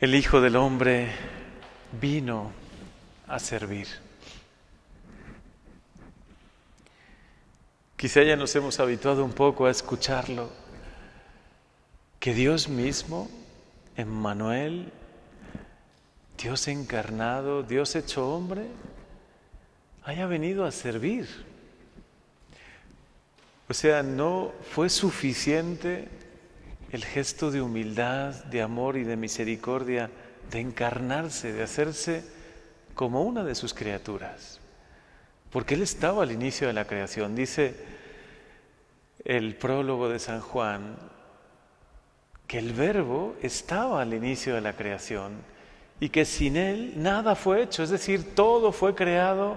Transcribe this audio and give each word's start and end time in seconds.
El 0.00 0.16
Hijo 0.16 0.40
del 0.40 0.56
Hombre 0.56 1.08
vino 2.00 2.50
a 3.28 3.38
servir. 3.38 3.86
Quizá 7.96 8.24
ya 8.24 8.34
nos 8.34 8.54
hemos 8.56 8.80
habituado 8.80 9.24
un 9.24 9.32
poco 9.32 9.66
a 9.66 9.70
escucharlo, 9.70 10.50
que 12.18 12.34
Dios 12.34 12.68
mismo, 12.68 13.30
Emmanuel, 13.96 14.92
Dios 16.42 16.66
encarnado, 16.66 17.62
Dios 17.62 17.94
hecho 17.94 18.28
hombre, 18.28 18.66
haya 20.02 20.26
venido 20.26 20.64
a 20.64 20.72
servir. 20.72 21.28
O 23.68 23.74
sea, 23.74 24.02
no 24.02 24.52
fue 24.72 24.90
suficiente 24.90 26.08
el 26.94 27.04
gesto 27.04 27.50
de 27.50 27.60
humildad, 27.60 28.44
de 28.44 28.62
amor 28.62 28.96
y 28.96 29.02
de 29.02 29.16
misericordia, 29.16 30.10
de 30.52 30.60
encarnarse, 30.60 31.52
de 31.52 31.64
hacerse 31.64 32.24
como 32.94 33.22
una 33.22 33.42
de 33.42 33.56
sus 33.56 33.74
criaturas. 33.74 34.60
Porque 35.50 35.74
Él 35.74 35.82
estaba 35.82 36.22
al 36.22 36.30
inicio 36.30 36.68
de 36.68 36.72
la 36.72 36.86
creación. 36.86 37.34
Dice 37.34 37.74
el 39.24 39.56
prólogo 39.56 40.08
de 40.08 40.20
San 40.20 40.40
Juan 40.40 40.96
que 42.46 42.58
el 42.58 42.72
verbo 42.72 43.34
estaba 43.42 44.00
al 44.00 44.14
inicio 44.14 44.54
de 44.54 44.60
la 44.60 44.76
creación 44.76 45.32
y 45.98 46.10
que 46.10 46.24
sin 46.24 46.56
Él 46.56 46.92
nada 46.96 47.34
fue 47.34 47.64
hecho. 47.64 47.82
Es 47.82 47.90
decir, 47.90 48.36
todo 48.36 48.70
fue 48.70 48.94
creado 48.94 49.56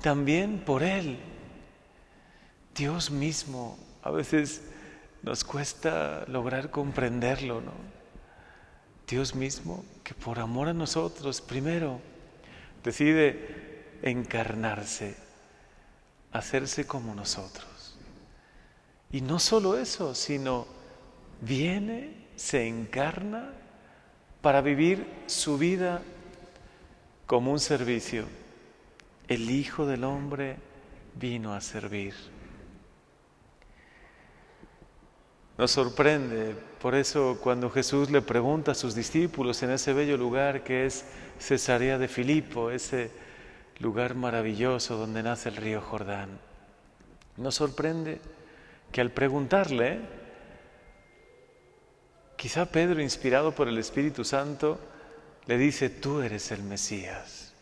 también 0.00 0.62
por 0.64 0.82
Él. 0.82 1.18
Dios 2.74 3.10
mismo. 3.10 3.78
A 4.02 4.10
veces 4.10 4.62
nos 5.26 5.42
cuesta 5.42 6.24
lograr 6.28 6.70
comprenderlo, 6.70 7.60
¿no? 7.60 7.72
Dios 9.08 9.34
mismo, 9.34 9.84
que 10.04 10.14
por 10.14 10.38
amor 10.38 10.68
a 10.68 10.72
nosotros, 10.72 11.40
primero, 11.40 12.00
decide 12.84 13.98
encarnarse, 14.02 15.16
hacerse 16.30 16.86
como 16.86 17.12
nosotros. 17.12 17.96
Y 19.10 19.20
no 19.20 19.40
solo 19.40 19.76
eso, 19.76 20.14
sino 20.14 20.68
viene, 21.40 22.28
se 22.36 22.68
encarna 22.68 23.50
para 24.42 24.60
vivir 24.60 25.08
su 25.26 25.58
vida 25.58 26.02
como 27.26 27.50
un 27.50 27.58
servicio. 27.58 28.26
El 29.26 29.50
Hijo 29.50 29.86
del 29.86 30.04
Hombre 30.04 30.56
vino 31.16 31.52
a 31.52 31.60
servir. 31.60 32.14
Nos 35.58 35.70
sorprende, 35.70 36.54
por 36.82 36.94
eso 36.94 37.38
cuando 37.42 37.70
Jesús 37.70 38.10
le 38.10 38.20
pregunta 38.20 38.72
a 38.72 38.74
sus 38.74 38.94
discípulos 38.94 39.62
en 39.62 39.70
ese 39.70 39.94
bello 39.94 40.18
lugar 40.18 40.62
que 40.62 40.84
es 40.84 41.06
Cesarea 41.38 41.96
de 41.96 42.08
Filipo, 42.08 42.70
ese 42.70 43.10
lugar 43.78 44.14
maravilloso 44.14 44.98
donde 44.98 45.22
nace 45.22 45.48
el 45.48 45.56
río 45.56 45.80
Jordán, 45.80 46.28
nos 47.38 47.54
sorprende 47.54 48.20
que 48.92 49.00
al 49.00 49.10
preguntarle, 49.10 50.00
quizá 52.36 52.66
Pedro, 52.66 53.00
inspirado 53.00 53.52
por 53.52 53.68
el 53.68 53.78
Espíritu 53.78 54.24
Santo, 54.24 54.78
le 55.46 55.56
dice, 55.56 55.88
tú 55.88 56.20
eres 56.20 56.50
el 56.50 56.62
Mesías. 56.64 57.54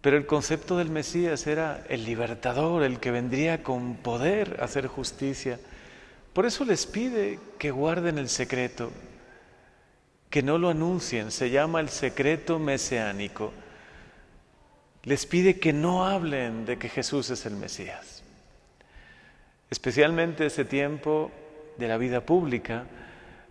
Pero 0.00 0.16
el 0.16 0.26
concepto 0.26 0.76
del 0.76 0.90
Mesías 0.90 1.46
era 1.46 1.84
el 1.88 2.04
libertador, 2.04 2.82
el 2.82 2.98
que 2.98 3.12
vendría 3.12 3.62
con 3.62 3.96
poder 3.96 4.58
a 4.60 4.64
hacer 4.64 4.88
justicia 4.88 5.60
por 6.34 6.46
eso 6.46 6.64
les 6.64 6.84
pide 6.84 7.38
que 7.58 7.70
guarden 7.70 8.18
el 8.18 8.28
secreto, 8.28 8.90
que 10.28 10.42
no 10.42 10.58
lo 10.58 10.68
anuncien, 10.68 11.30
se 11.30 11.48
llama 11.48 11.78
el 11.78 11.88
secreto 11.88 12.58
mesiánico. 12.58 13.52
Les 15.04 15.26
pide 15.26 15.60
que 15.60 15.72
no 15.72 16.06
hablen 16.06 16.66
de 16.66 16.76
que 16.76 16.88
Jesús 16.88 17.30
es 17.30 17.46
el 17.46 17.54
Mesías. 17.54 18.24
Especialmente 19.70 20.46
ese 20.46 20.64
tiempo 20.64 21.30
de 21.78 21.86
la 21.86 21.98
vida 21.98 22.20
pública, 22.20 22.84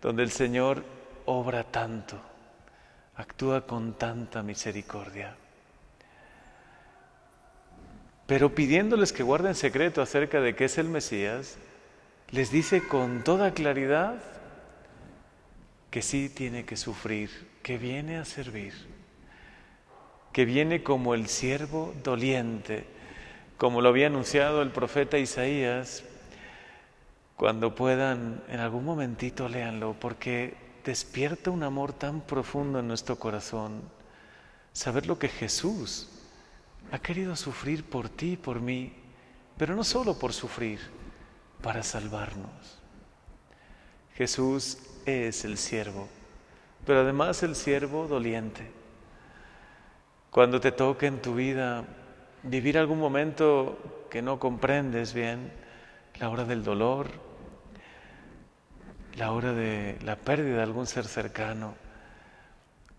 donde 0.00 0.22
el 0.22 0.30
Señor 0.30 0.82
obra 1.26 1.64
tanto, 1.64 2.18
actúa 3.16 3.66
con 3.66 3.92
tanta 3.92 4.42
misericordia. 4.42 5.36
Pero 8.26 8.54
pidiéndoles 8.54 9.12
que 9.12 9.22
guarden 9.22 9.54
secreto 9.54 10.00
acerca 10.00 10.40
de 10.40 10.54
que 10.54 10.64
es 10.64 10.78
el 10.78 10.88
Mesías, 10.88 11.58
les 12.32 12.52
dice 12.52 12.86
con 12.86 13.24
toda 13.24 13.54
claridad 13.54 14.22
que 15.90 16.02
sí 16.02 16.28
tiene 16.28 16.64
que 16.64 16.76
sufrir, 16.76 17.30
que 17.62 17.76
viene 17.76 18.18
a 18.18 18.24
servir, 18.24 18.72
que 20.32 20.44
viene 20.44 20.84
como 20.84 21.14
el 21.14 21.26
siervo 21.26 21.92
doliente, 22.04 22.84
como 23.58 23.80
lo 23.80 23.88
había 23.88 24.06
anunciado 24.06 24.62
el 24.62 24.70
profeta 24.70 25.18
Isaías. 25.18 26.04
Cuando 27.36 27.74
puedan, 27.74 28.44
en 28.48 28.60
algún 28.60 28.84
momentito 28.84 29.48
léanlo, 29.48 29.96
porque 29.98 30.54
despierta 30.84 31.50
un 31.50 31.64
amor 31.64 31.92
tan 31.92 32.20
profundo 32.20 32.78
en 32.78 32.86
nuestro 32.86 33.16
corazón, 33.16 33.82
saber 34.72 35.06
lo 35.06 35.18
que 35.18 35.28
Jesús 35.28 36.08
ha 36.92 36.98
querido 37.00 37.34
sufrir 37.34 37.82
por 37.84 38.08
ti 38.08 38.36
por 38.36 38.60
mí, 38.60 38.92
pero 39.58 39.74
no 39.74 39.82
solo 39.82 40.18
por 40.18 40.32
sufrir, 40.32 40.78
para 41.62 41.82
salvarnos. 41.82 42.78
Jesús 44.14 44.78
es 45.06 45.44
el 45.44 45.56
siervo, 45.58 46.08
pero 46.86 47.00
además 47.00 47.42
el 47.42 47.54
siervo 47.54 48.06
doliente. 48.06 48.70
Cuando 50.30 50.60
te 50.60 50.72
toque 50.72 51.06
en 51.06 51.20
tu 51.20 51.34
vida 51.34 51.84
vivir 52.42 52.78
algún 52.78 52.98
momento 52.98 54.06
que 54.10 54.22
no 54.22 54.38
comprendes 54.38 55.12
bien, 55.12 55.52
la 56.18 56.28
hora 56.28 56.44
del 56.44 56.62
dolor, 56.62 57.08
la 59.16 59.32
hora 59.32 59.52
de 59.52 59.98
la 60.02 60.16
pérdida 60.16 60.56
de 60.56 60.62
algún 60.62 60.86
ser 60.86 61.04
cercano, 61.04 61.74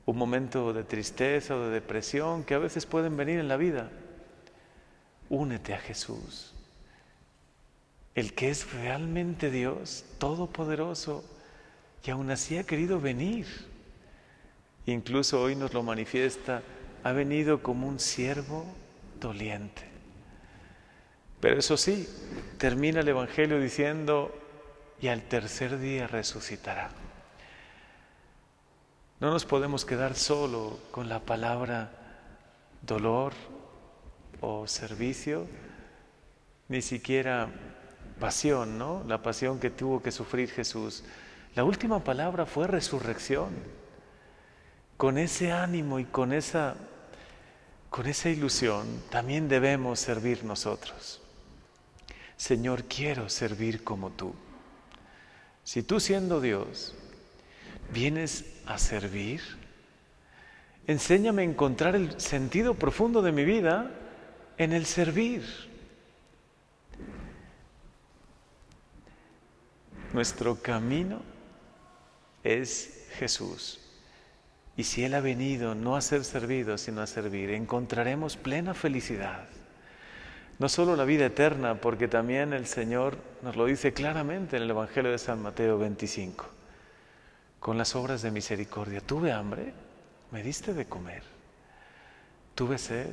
un 0.06 0.18
momento 0.18 0.74
de 0.74 0.84
tristeza 0.84 1.56
o 1.56 1.62
de 1.62 1.70
depresión 1.70 2.44
que 2.44 2.56
a 2.56 2.60
veces 2.60 2.86
pueden 2.86 3.16
venir 3.16 3.40
en 3.40 3.48
la 3.48 3.58
vida, 3.58 3.90
únete 5.30 5.74
a 5.74 5.78
Jesús 5.78 6.54
el 8.16 8.34
que 8.34 8.50
es 8.50 8.72
realmente 8.74 9.50
Dios, 9.50 10.06
todopoderoso, 10.18 11.24
y 12.04 12.12
aún 12.12 12.30
así 12.32 12.58
ha 12.58 12.64
querido 12.64 13.00
venir. 13.00 13.48
Incluso 14.86 15.42
hoy 15.42 15.56
nos 15.56 15.74
lo 15.74 15.84
manifiesta, 15.84 16.64
ha 17.04 17.12
venido 17.12 17.62
como 17.62 17.88
un 17.88 18.00
siervo 18.00 18.66
doliente. 19.20 19.84
Pero 21.40 21.58
eso 21.58 21.78
sí, 21.78 22.08
termina 22.58 23.00
el 23.00 23.08
Evangelio 23.08 23.60
diciendo, 23.60 24.36
y 25.00 25.08
al 25.08 25.24
tercer 25.24 25.80
día 25.80 26.08
resucitará. 26.08 26.92
No 29.20 29.32
nos 29.32 29.46
podemos 29.46 29.86
quedar 29.86 30.16
solo 30.16 30.80
con 30.92 31.10
la 31.10 31.20
palabra 31.20 31.92
dolor 32.82 33.34
o 34.42 34.68
servicio, 34.68 35.48
ni 36.68 36.82
siquiera 36.82 37.50
pasión, 38.22 38.78
¿no? 38.78 39.04
La 39.08 39.22
pasión 39.22 39.60
que 39.60 39.70
tuvo 39.70 40.02
que 40.02 40.14
sufrir 40.14 40.50
Jesús. 40.50 41.04
La 41.56 41.66
última 41.66 42.02
palabra 42.02 42.46
fue 42.46 42.68
resurrección. 42.68 43.50
Con 44.96 45.18
ese 45.18 45.52
ánimo 45.52 46.00
y 46.00 46.06
con 46.06 46.32
esa 46.32 46.76
con 47.90 48.08
esa 48.08 48.30
ilusión 48.30 48.88
también 49.10 49.50
debemos 49.50 50.00
servir 50.00 50.46
nosotros. 50.46 51.20
Señor, 52.38 52.86
quiero 52.86 53.28
servir 53.28 53.84
como 53.84 54.12
tú. 54.12 54.34
Si 55.66 55.84
tú 55.84 56.00
siendo 56.00 56.40
Dios 56.40 56.96
vienes 57.92 58.46
a 58.66 58.78
servir, 58.78 59.42
enséñame 60.88 61.42
a 61.42 61.46
encontrar 61.46 61.96
el 61.98 62.18
sentido 62.22 62.76
profundo 62.76 63.22
de 63.22 63.34
mi 63.34 63.44
vida 63.44 63.92
en 64.58 64.72
el 64.72 64.86
servir. 64.86 65.71
Nuestro 70.14 70.56
camino 70.62 71.22
es 72.44 73.08
Jesús. 73.14 73.80
Y 74.76 74.84
si 74.84 75.04
Él 75.06 75.14
ha 75.14 75.22
venido 75.22 75.74
no 75.74 75.96
a 75.96 76.02
ser 76.02 76.26
servido, 76.26 76.78
sino 76.78 77.02
a 77.02 77.08
servir, 77.08 77.52
encontraremos 77.52 78.36
plena 78.36 78.74
felicidad. 78.74 79.48
No 80.60 80.68
solo 80.68 80.98
la 80.98 81.06
vida 81.06 81.26
eterna, 81.26 81.76
porque 81.76 82.08
también 82.10 82.52
el 82.52 82.68
Señor 82.68 83.18
nos 83.42 83.56
lo 83.56 83.66
dice 83.66 83.94
claramente 83.94 84.58
en 84.58 84.64
el 84.64 84.70
Evangelio 84.70 85.12
de 85.12 85.18
San 85.18 85.42
Mateo 85.42 85.78
25, 85.78 86.46
con 87.60 87.78
las 87.78 87.96
obras 87.96 88.22
de 88.22 88.32
misericordia. 88.32 89.00
Tuve 89.02 89.32
hambre, 89.32 89.74
me 90.32 90.44
diste 90.44 90.74
de 90.74 90.86
comer. 90.86 91.24
Tuve 92.54 92.78
sed, 92.78 93.08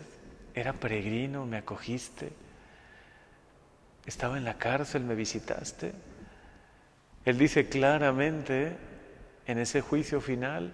era 0.53 0.73
peregrino, 0.73 1.47
me 1.47 1.59
acogiste. 1.59 2.33
Estaba 4.05 4.37
en 4.37 4.45
la 4.45 4.59
cárcel, 4.59 5.05
me 5.05 5.15
visitaste. 5.15 5.93
Él 7.29 7.37
dice 7.37 7.69
claramente 7.69 8.75
en 9.47 9.59
ese 9.59 9.83
juicio 9.83 10.23
final 10.23 10.73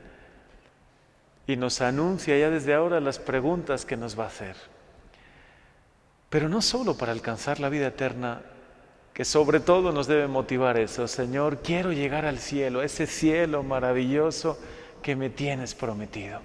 y 1.48 1.56
nos 1.56 1.80
anuncia 1.80 2.38
ya 2.38 2.48
desde 2.48 2.74
ahora 2.74 3.00
las 3.00 3.18
preguntas 3.18 3.84
que 3.84 3.96
nos 3.96 4.16
va 4.16 4.22
a 4.22 4.28
hacer. 4.28 4.54
Pero 6.30 6.48
no 6.48 6.62
solo 6.62 6.96
para 6.96 7.10
alcanzar 7.10 7.58
la 7.58 7.70
vida 7.70 7.88
eterna, 7.88 8.40
que 9.12 9.24
sobre 9.24 9.58
todo 9.58 9.90
nos 9.90 10.06
debe 10.06 10.28
motivar 10.28 10.78
eso, 10.78 11.08
Señor, 11.08 11.60
quiero 11.60 11.92
llegar 11.92 12.24
al 12.24 12.38
cielo, 12.38 12.84
ese 12.84 13.08
cielo 13.08 13.64
maravilloso 13.64 14.56
que 15.02 15.16
me 15.16 15.30
tienes 15.30 15.74
prometido. 15.74 16.40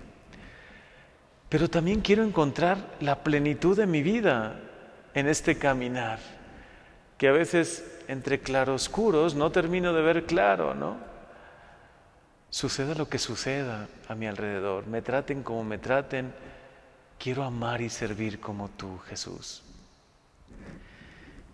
Pero 1.49 1.69
también 1.69 2.01
quiero 2.01 2.23
encontrar 2.23 2.79
la 2.99 3.23
plenitud 3.23 3.77
de 3.77 3.85
mi 3.85 4.01
vida 4.01 4.59
en 5.13 5.27
este 5.27 5.59
caminar, 5.59 6.17
que 7.19 7.27
a 7.27 7.33
veces 7.33 7.83
entre 8.07 8.39
claroscuros 8.39 9.35
no 9.35 9.51
termino 9.51 9.93
de 9.93 10.01
ver 10.01 10.25
claro, 10.25 10.73
¿no? 10.73 10.97
Suceda 12.49 12.95
lo 12.95 13.09
que 13.09 13.19
suceda 13.19 13.89
a 14.07 14.15
mi 14.15 14.25
alrededor, 14.25 14.87
me 14.87 15.01
traten 15.01 15.43
como 15.43 15.65
me 15.65 15.77
traten, 15.77 16.33
quiero 17.19 17.43
amar 17.43 17.81
y 17.81 17.89
servir 17.89 18.39
como 18.39 18.69
tú, 18.69 18.97
Jesús. 18.99 19.61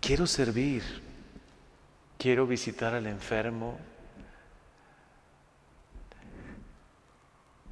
Quiero 0.00 0.28
servir, 0.28 0.84
quiero 2.16 2.46
visitar 2.46 2.94
al 2.94 3.08
enfermo, 3.08 3.76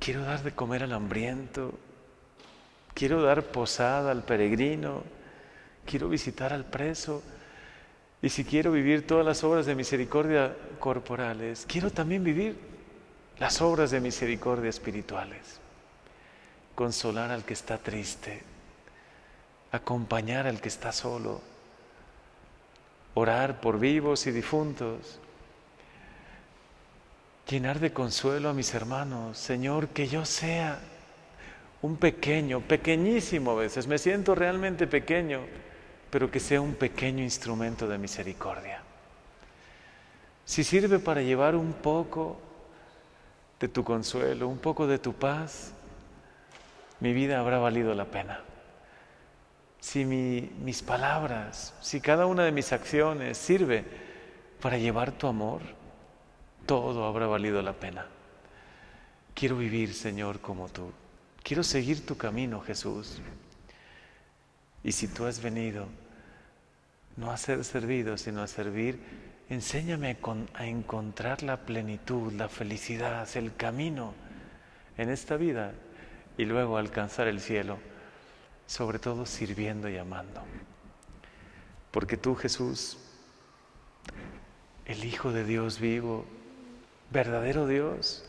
quiero 0.00 0.22
dar 0.22 0.42
de 0.42 0.52
comer 0.52 0.82
al 0.82 0.92
hambriento, 0.94 1.78
quiero 2.92 3.22
dar 3.22 3.44
posada 3.44 4.10
al 4.10 4.24
peregrino, 4.24 5.04
quiero 5.86 6.08
visitar 6.08 6.52
al 6.52 6.64
preso. 6.64 7.22
Y 8.24 8.30
si 8.30 8.42
quiero 8.42 8.72
vivir 8.72 9.06
todas 9.06 9.26
las 9.26 9.44
obras 9.44 9.66
de 9.66 9.74
misericordia 9.74 10.56
corporales, 10.78 11.66
quiero 11.68 11.90
también 11.90 12.24
vivir 12.24 12.56
las 13.38 13.60
obras 13.60 13.90
de 13.90 14.00
misericordia 14.00 14.70
espirituales. 14.70 15.60
Consolar 16.74 17.30
al 17.30 17.44
que 17.44 17.52
está 17.52 17.76
triste, 17.76 18.42
acompañar 19.72 20.46
al 20.46 20.62
que 20.62 20.68
está 20.68 20.90
solo 20.90 21.42
orar 23.12 23.60
por 23.60 23.78
vivos 23.78 24.26
y 24.26 24.30
difuntos, 24.30 25.20
llenar 27.46 27.78
de 27.78 27.92
consuelo 27.92 28.48
a 28.48 28.54
mis 28.54 28.72
hermanos, 28.72 29.36
Señor, 29.36 29.88
que 29.88 30.08
yo 30.08 30.24
sea 30.24 30.80
un 31.82 31.98
pequeño, 31.98 32.62
pequeñísimo 32.62 33.50
a 33.50 33.56
veces, 33.56 33.86
me 33.86 33.98
siento 33.98 34.34
realmente 34.34 34.86
pequeño, 34.86 35.42
pero 36.14 36.30
que 36.30 36.38
sea 36.38 36.60
un 36.60 36.76
pequeño 36.76 37.24
instrumento 37.24 37.88
de 37.88 37.98
misericordia. 37.98 38.80
Si 40.44 40.62
sirve 40.62 41.00
para 41.00 41.22
llevar 41.22 41.56
un 41.56 41.72
poco 41.72 42.38
de 43.58 43.66
tu 43.66 43.82
consuelo, 43.82 44.46
un 44.46 44.58
poco 44.58 44.86
de 44.86 45.00
tu 45.00 45.14
paz, 45.14 45.72
mi 47.00 47.12
vida 47.12 47.40
habrá 47.40 47.58
valido 47.58 47.92
la 47.94 48.04
pena 48.04 48.38
si 49.80 50.04
mis 50.04 50.82
palabras, 50.82 51.74
si 51.80 52.00
cada 52.00 52.26
una 52.26 52.44
de 52.44 52.52
mis 52.52 52.72
acciones 52.72 53.36
sirve 53.36 53.84
para 54.62 54.78
llevar 54.78 55.10
tu 55.10 55.26
amor, 55.26 55.62
todo 56.64 57.06
habrá 57.06 57.26
valido 57.26 57.60
la 57.60 57.72
pena. 57.72 58.06
Quiero 59.34 59.56
vivir, 59.56 59.92
Señor, 59.92 60.40
como 60.40 60.68
tú. 60.68 60.92
Quiero 61.42 61.64
seguir 61.64 62.06
tu 62.06 62.16
camino, 62.16 62.60
Jesús. 62.60 63.20
Y 64.84 64.92
si 64.92 65.08
tú 65.08 65.26
has 65.26 65.42
venido, 65.42 65.86
no 67.16 67.30
a 67.30 67.36
ser 67.36 67.64
servido, 67.64 68.16
sino 68.16 68.42
a 68.42 68.46
servir, 68.46 69.00
enséñame 69.48 70.16
a 70.54 70.66
encontrar 70.66 71.42
la 71.42 71.58
plenitud, 71.64 72.32
la 72.32 72.48
felicidad, 72.48 73.28
el 73.36 73.54
camino 73.54 74.14
en 74.96 75.10
esta 75.10 75.36
vida 75.36 75.72
y 76.36 76.44
luego 76.44 76.76
alcanzar 76.76 77.28
el 77.28 77.40
cielo 77.40 77.78
sobre 78.66 78.98
todo 78.98 79.26
sirviendo 79.26 79.88
y 79.88 79.96
amando. 79.98 80.42
Porque 81.90 82.16
tú, 82.16 82.34
Jesús, 82.34 82.98
el 84.84 85.04
Hijo 85.04 85.32
de 85.32 85.44
Dios 85.44 85.78
vivo, 85.78 86.24
verdadero 87.10 87.66
Dios, 87.66 88.24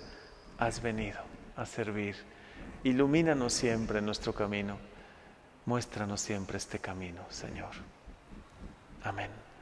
has 0.58 0.82
venido 0.82 1.20
a 1.56 1.66
servir. 1.66 2.16
Ilumínanos 2.84 3.54
siempre 3.54 4.02
nuestro 4.02 4.34
camino. 4.34 4.78
Muéstranos 5.66 6.22
siempre 6.22 6.58
este 6.58 6.80
camino, 6.80 7.22
Señor. 7.30 7.72
Amen. 9.06 9.55